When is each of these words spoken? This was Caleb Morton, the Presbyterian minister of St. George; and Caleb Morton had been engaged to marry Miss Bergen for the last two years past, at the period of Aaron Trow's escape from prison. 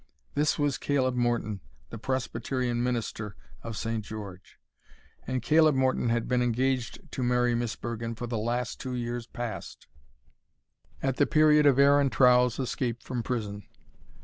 This 0.33 0.57
was 0.57 0.79
Caleb 0.79 1.13
Morton, 1.13 1.61
the 1.91 1.99
Presbyterian 1.99 2.81
minister 2.81 3.35
of 3.61 3.77
St. 3.77 4.03
George; 4.03 4.57
and 5.27 5.43
Caleb 5.43 5.75
Morton 5.75 6.09
had 6.09 6.27
been 6.27 6.41
engaged 6.41 6.97
to 7.11 7.21
marry 7.21 7.53
Miss 7.53 7.75
Bergen 7.75 8.15
for 8.15 8.25
the 8.25 8.39
last 8.39 8.79
two 8.79 8.95
years 8.95 9.27
past, 9.27 9.85
at 11.03 11.17
the 11.17 11.27
period 11.27 11.67
of 11.67 11.77
Aaron 11.77 12.09
Trow's 12.09 12.57
escape 12.57 13.03
from 13.03 13.21
prison. 13.21 13.67